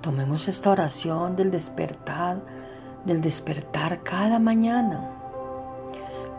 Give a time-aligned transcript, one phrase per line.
[0.00, 2.38] Tomemos esta oración del despertar,
[3.04, 5.10] del despertar cada mañana.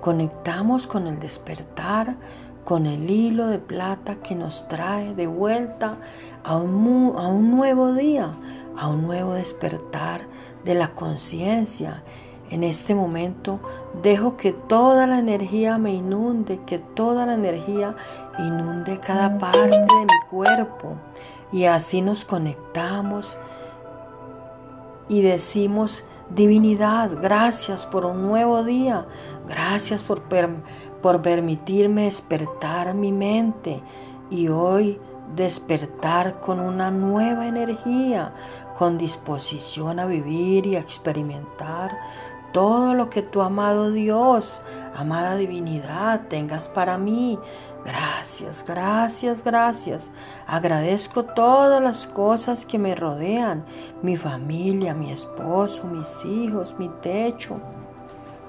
[0.00, 2.16] Conectamos con el despertar,
[2.64, 5.96] con el hilo de plata que nos trae de vuelta
[6.42, 8.30] a un, a un nuevo día,
[8.78, 10.22] a un nuevo despertar
[10.64, 12.02] de la conciencia.
[12.48, 13.60] En este momento
[14.02, 17.94] dejo que toda la energía me inunde, que toda la energía
[18.38, 20.96] inunde cada parte de mi cuerpo.
[21.52, 23.36] Y así nos conectamos
[25.08, 29.06] y decimos, divinidad, gracias por un nuevo día,
[29.48, 30.22] gracias por,
[31.02, 33.82] por permitirme despertar mi mente
[34.30, 35.00] y hoy
[35.34, 38.32] despertar con una nueva energía,
[38.78, 41.90] con disposición a vivir y a experimentar
[42.52, 44.60] todo lo que tu amado Dios,
[44.96, 47.38] amada divinidad, tengas para mí.
[47.84, 50.12] Gracias, gracias, gracias.
[50.46, 53.64] Agradezco todas las cosas que me rodean,
[54.02, 57.58] mi familia, mi esposo, mis hijos, mi techo,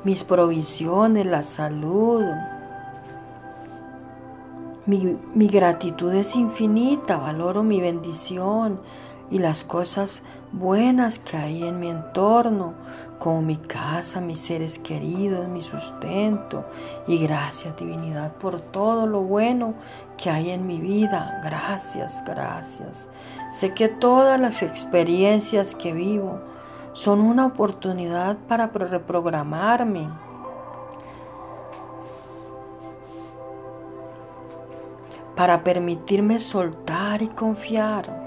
[0.03, 2.23] mis provisiones, la salud.
[4.85, 8.81] Mi, mi gratitud es infinita, valoro mi bendición,
[9.31, 12.73] y las cosas buenas que hay en mi entorno,
[13.17, 16.65] como mi casa, mis seres queridos, mi sustento.
[17.07, 19.73] Y gracias divinidad por todo lo bueno
[20.17, 21.39] que hay en mi vida.
[21.43, 23.07] Gracias, gracias.
[23.51, 26.39] Sé que todas las experiencias que vivo
[26.93, 30.09] son una oportunidad para reprogramarme.
[35.37, 38.20] Para permitirme soltar y confiar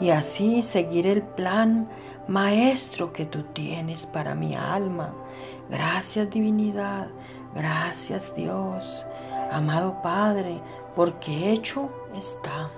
[0.00, 1.88] y así seguir el plan
[2.28, 5.14] maestro que tú tienes para mi alma.
[5.70, 7.08] Gracias divinidad,
[7.54, 9.04] gracias Dios,
[9.50, 10.60] amado Padre,
[10.94, 12.70] porque hecho está.